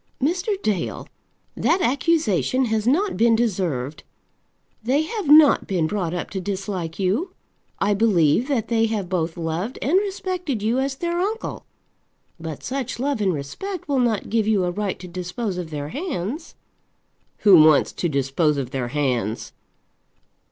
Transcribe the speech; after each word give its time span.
"Mr. 0.19 0.59
Dale, 0.63 1.07
that 1.55 1.79
accusation 1.79 2.65
has 2.65 2.87
not 2.87 3.15
been 3.15 3.35
deserved. 3.35 4.03
They 4.81 5.03
have 5.03 5.27
not 5.29 5.67
been 5.67 5.85
brought 5.85 6.15
up 6.15 6.31
to 6.31 6.41
dislike 6.41 6.97
you. 6.97 7.35
I 7.77 7.93
believe 7.93 8.47
that 8.47 8.67
they 8.67 8.87
have 8.87 9.09
both 9.09 9.37
loved 9.37 9.77
and 9.79 9.99
respected 9.99 10.63
you 10.63 10.79
as 10.79 10.95
their 10.95 11.19
uncle; 11.19 11.65
but 12.39 12.63
such 12.63 12.97
love 12.97 13.21
and 13.21 13.31
respect 13.31 13.87
will 13.87 13.99
not 13.99 14.31
give 14.31 14.47
you 14.47 14.63
a 14.63 14.71
right 14.71 14.97
to 14.97 15.07
dispose 15.07 15.59
of 15.59 15.69
their 15.69 15.89
hands." 15.89 16.55
"Who 17.41 17.63
wants 17.63 17.91
to 17.91 18.09
dispose 18.09 18.57
of 18.57 18.71
their 18.71 18.87
hands?" 18.87 19.53